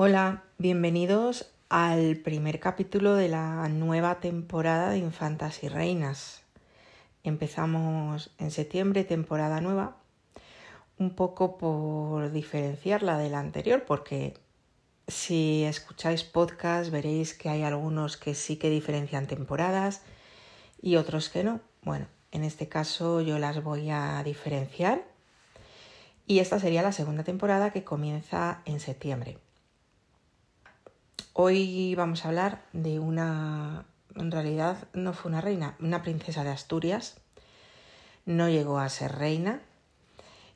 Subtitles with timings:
[0.00, 6.42] Hola, bienvenidos al primer capítulo de la nueva temporada de Infantas y Reinas.
[7.24, 9.96] Empezamos en septiembre, temporada nueva,
[10.98, 14.34] un poco por diferenciarla de la anterior, porque
[15.08, 20.02] si escucháis podcast veréis que hay algunos que sí que diferencian temporadas
[20.80, 21.60] y otros que no.
[21.82, 25.02] Bueno, en este caso yo las voy a diferenciar
[26.24, 29.38] y esta sería la segunda temporada que comienza en septiembre.
[31.40, 36.50] Hoy vamos a hablar de una, en realidad no fue una reina, una princesa de
[36.50, 37.20] Asturias,
[38.26, 39.62] no llegó a ser reina,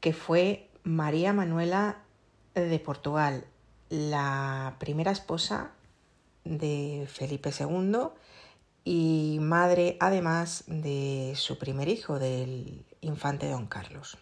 [0.00, 1.98] que fue María Manuela
[2.56, 3.44] de Portugal,
[3.88, 5.70] la primera esposa
[6.42, 8.08] de Felipe II
[8.82, 14.18] y madre además de su primer hijo, del infante don Carlos.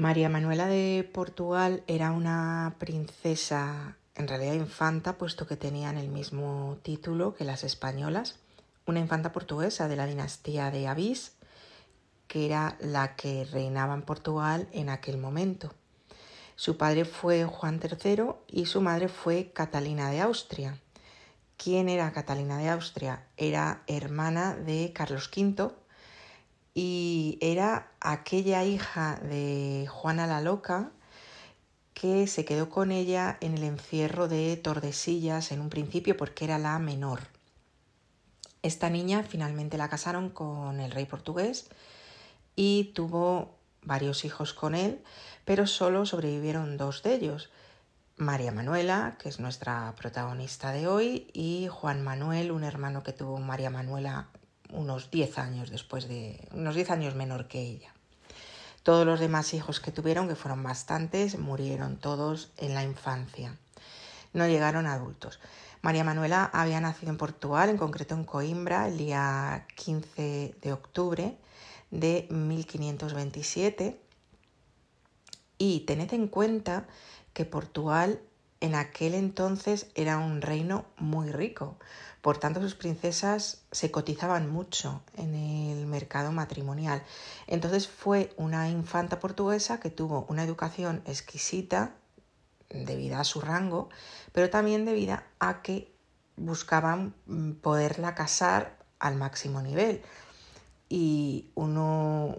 [0.00, 6.78] María Manuela de Portugal era una princesa, en realidad infanta, puesto que tenían el mismo
[6.82, 8.36] título que las españolas,
[8.86, 11.32] una infanta portuguesa de la dinastía de Avís,
[12.28, 15.74] que era la que reinaba en Portugal en aquel momento.
[16.56, 20.78] Su padre fue Juan III y su madre fue Catalina de Austria.
[21.58, 23.26] ¿Quién era Catalina de Austria?
[23.36, 25.74] Era hermana de Carlos V,
[26.74, 30.90] y era aquella hija de Juana la Loca
[31.94, 36.58] que se quedó con ella en el encierro de Tordesillas en un principio porque era
[36.58, 37.20] la menor.
[38.62, 41.68] Esta niña finalmente la casaron con el rey portugués
[42.56, 45.02] y tuvo varios hijos con él,
[45.44, 47.50] pero solo sobrevivieron dos de ellos.
[48.16, 53.38] María Manuela, que es nuestra protagonista de hoy, y Juan Manuel, un hermano que tuvo
[53.38, 54.28] María Manuela
[54.72, 57.94] unos 10 años después de, unos 10 años menor que ella.
[58.82, 63.56] Todos los demás hijos que tuvieron, que fueron bastantes, murieron todos en la infancia.
[64.32, 65.38] No llegaron adultos.
[65.82, 71.36] María Manuela había nacido en Portugal, en concreto en Coimbra, el día 15 de octubre
[71.90, 74.00] de 1527.
[75.58, 76.86] Y tened en cuenta
[77.32, 78.20] que Portugal
[78.60, 81.76] en aquel entonces era un reino muy rico.
[82.20, 87.02] Por tanto, sus princesas se cotizaban mucho en el mercado matrimonial.
[87.46, 91.94] Entonces fue una infanta portuguesa que tuvo una educación exquisita
[92.68, 93.88] debido a su rango,
[94.32, 95.92] pero también debido a que
[96.36, 100.02] buscaban mm, poderla casar al máximo nivel.
[100.90, 102.34] Y uno,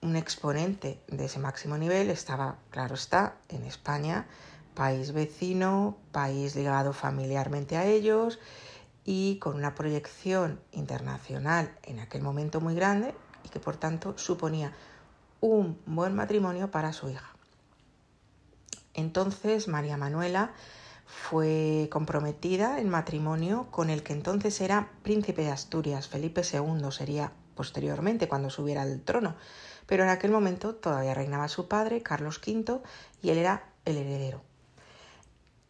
[0.00, 4.26] un exponente de ese máximo nivel estaba, claro está, en España,
[4.78, 8.38] país vecino, país ligado familiarmente a ellos
[9.04, 13.12] y con una proyección internacional en aquel momento muy grande
[13.42, 14.72] y que por tanto suponía
[15.40, 17.28] un buen matrimonio para su hija.
[18.94, 20.52] Entonces María Manuela
[21.06, 27.32] fue comprometida en matrimonio con el que entonces era príncipe de Asturias, Felipe II, sería
[27.56, 29.34] posteriormente cuando subiera al trono,
[29.86, 32.80] pero en aquel momento todavía reinaba su padre, Carlos V,
[33.22, 34.47] y él era el heredero.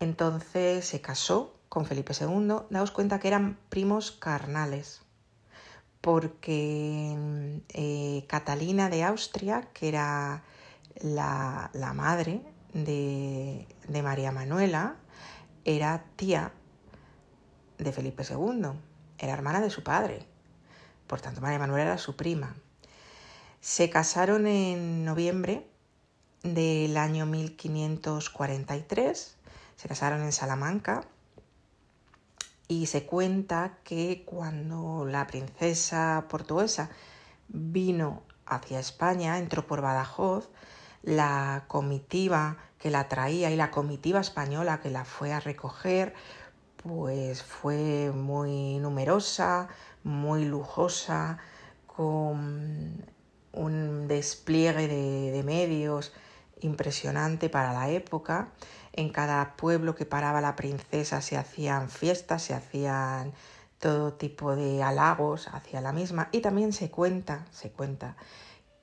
[0.08, 5.02] Entonces se casó con Felipe II, daos cuenta que eran primos carnales,
[6.00, 10.44] porque eh, Catalina de Austria, que era
[11.02, 12.40] la, madre
[12.72, 14.96] de, de María Manuela,
[15.66, 16.52] era tía
[17.76, 18.70] de Felipe II,
[19.18, 20.24] era hermana de su padre.
[21.06, 22.56] Por tanto, María Manuela era su prima.
[23.60, 25.66] Se casaron en noviembre
[26.42, 29.34] del año 1543,
[29.78, 31.04] se casaron en Salamanca
[32.66, 36.90] y se cuenta que cuando la princesa portuguesa
[37.46, 40.50] vino hacia España, entró por Badajoz,
[41.04, 46.12] la comitiva que la traía y la comitiva española que la fue a recoger,
[46.82, 49.68] pues fue muy numerosa,
[50.02, 51.38] muy lujosa,
[51.86, 53.06] con
[53.52, 56.12] un despliegue de, de medios
[56.60, 58.48] impresionante para la época
[58.92, 63.32] en cada pueblo que paraba la princesa se hacían fiestas, se hacían
[63.78, 68.16] todo tipo de halagos hacia la misma y también se cuenta, se cuenta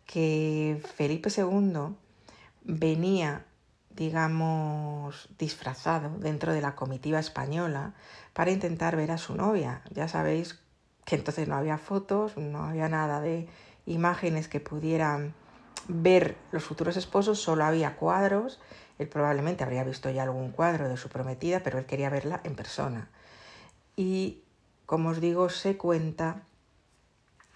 [0.06, 1.96] que Felipe II
[2.64, 3.46] venía,
[3.90, 7.94] digamos, disfrazado dentro de la comitiva española
[8.34, 9.82] para intentar ver a su novia.
[9.92, 10.60] Ya sabéis
[11.06, 13.48] que entonces no había fotos, no había nada de
[13.86, 15.34] imágenes que pudieran
[15.88, 18.60] ver los futuros esposos, solo había cuadros.
[18.98, 22.56] Él probablemente habría visto ya algún cuadro de su prometida, pero él quería verla en
[22.56, 23.10] persona.
[23.96, 24.42] Y
[24.86, 26.44] como os digo, se cuenta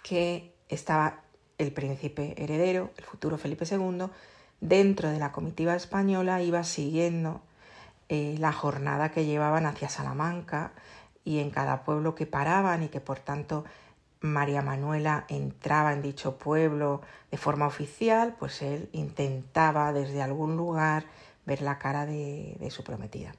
[0.03, 1.21] que estaba
[1.57, 4.05] el príncipe heredero, el futuro Felipe II,
[4.61, 7.41] dentro de la comitiva española, iba siguiendo
[8.07, 10.71] eh, la jornada que llevaban hacia Salamanca
[11.23, 13.65] y en cada pueblo que paraban y que por tanto
[14.21, 17.01] María Manuela entraba en dicho pueblo
[17.31, 21.05] de forma oficial, pues él intentaba desde algún lugar
[21.45, 23.31] ver la cara de, su prometida.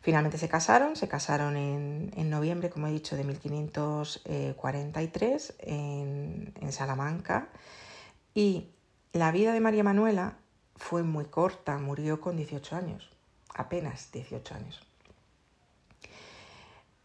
[0.00, 7.48] Finalmente se casaron, se casaron en, noviembre, como he dicho, de 1543 en, en Salamanca
[8.34, 8.68] y
[9.12, 10.38] la vida de María Manuela
[10.76, 13.10] fue muy corta, murió con 18 años,
[13.54, 14.80] apenas 18 años.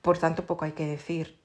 [0.01, 1.37] Por tanto, poco hay que decir.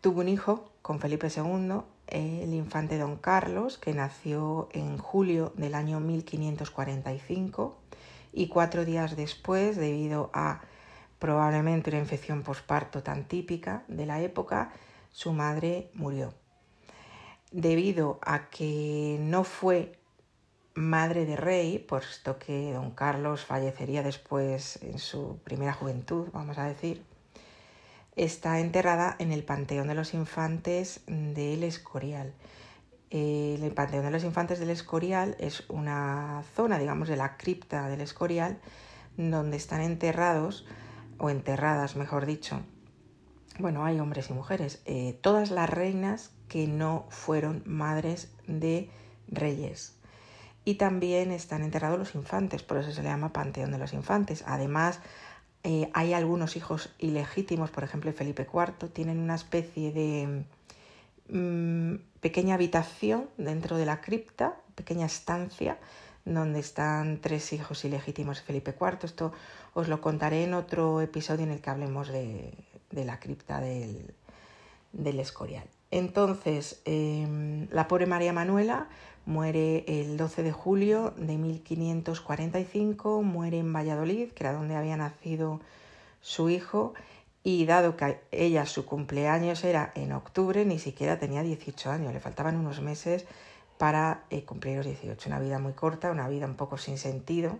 [0.00, 5.74] Tuvo un hijo con Felipe II, el infante don Carlos, que nació en julio del
[5.74, 7.76] año 1545
[8.32, 10.62] y cuatro días después, debido a
[11.18, 14.72] probablemente una infección posparto tan típica de la época,
[15.10, 16.32] su madre murió.
[17.52, 19.98] Debido a que no fue
[20.72, 26.64] madre de rey, puesto que don Carlos fallecería después en su primera juventud, vamos a
[26.64, 27.04] decir,
[28.24, 32.34] está enterrada en el Panteón de los Infantes del Escorial.
[33.08, 38.02] El Panteón de los Infantes del Escorial es una zona, digamos, de la cripta del
[38.02, 38.58] Escorial,
[39.16, 40.66] donde están enterrados,
[41.16, 42.60] o enterradas, mejor dicho,
[43.58, 48.90] bueno, hay hombres y mujeres, eh, todas las reinas que no fueron madres de
[49.28, 49.96] reyes.
[50.66, 54.44] Y también están enterrados los infantes, por eso se le llama Panteón de los Infantes.
[54.46, 55.00] Además,
[55.62, 60.44] eh, hay algunos hijos ilegítimos, por ejemplo Felipe IV, tienen una especie de
[61.28, 65.78] mm, pequeña habitación dentro de la cripta, pequeña estancia,
[66.24, 68.98] donde están tres hijos ilegítimos de Felipe IV.
[69.04, 69.32] Esto
[69.74, 72.52] os lo contaré en otro episodio en el que hablemos de,
[72.90, 74.14] la cripta del,
[75.20, 75.68] Escorial.
[75.90, 78.88] Entonces, em, la pobre María Manuela
[79.26, 85.60] Muere el 12 de julio de 1545, muere en Valladolid, que era donde había nacido
[86.22, 86.94] su hijo,
[87.44, 92.20] y dado que ella su cumpleaños era en octubre, ni siquiera tenía 18 años, le
[92.20, 93.26] faltaban unos meses
[93.78, 95.28] para eh, cumplir los 18.
[95.28, 97.58] Una vida muy corta, una vida un poco sin sentido,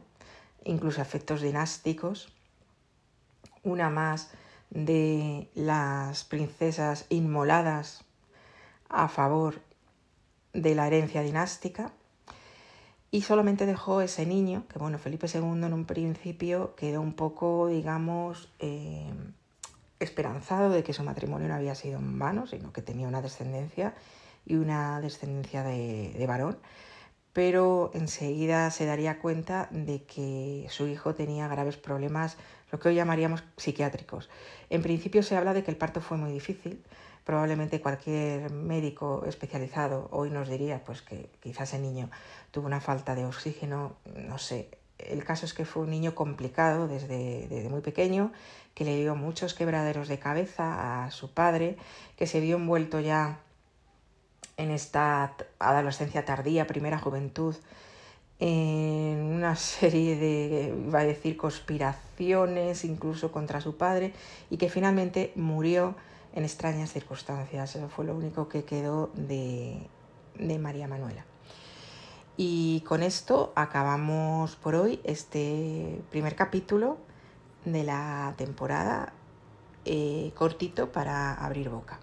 [0.64, 2.32] incluso efectos dinásticos.
[3.62, 4.30] Una más
[4.70, 8.04] de las princesas inmoladas
[8.90, 9.62] a favor
[10.52, 11.92] de la herencia dinástica
[13.10, 17.68] y solamente dejó ese niño, que bueno, Felipe II en un principio quedó un poco,
[17.68, 19.12] digamos, eh,
[19.98, 23.94] esperanzado de que su matrimonio no había sido en vano, sino que tenía una descendencia
[24.46, 26.58] y una descendencia de, de varón,
[27.32, 32.36] pero enseguida se daría cuenta de que su hijo tenía graves problemas,
[32.72, 34.30] lo que hoy llamaríamos psiquiátricos.
[34.68, 36.82] En principio se habla de que el parto fue muy difícil,
[37.24, 42.10] probablemente cualquier médico especializado hoy nos diría pues que quizás el niño
[42.50, 44.68] tuvo una falta de oxígeno, no sé.
[44.98, 48.32] El caso es que fue un niño complicado desde, desde muy pequeño,
[48.74, 51.76] que le dio muchos quebraderos de cabeza a su padre,
[52.16, 53.40] que se vio envuelto ya
[54.56, 57.56] en esta adolescencia tardía, primera juventud,
[58.40, 64.12] en una serie de, iba a decir, conspiraciones incluso contra su padre
[64.50, 65.94] y que finalmente murió
[66.34, 67.76] en extrañas circunstancias.
[67.76, 69.88] Eso fue lo único que quedó de,
[70.58, 71.24] María Manuela.
[72.36, 76.96] Y con esto acabamos por hoy este primer capítulo
[77.64, 79.12] de la temporada
[79.84, 81.98] eh, cortito para abrir boca.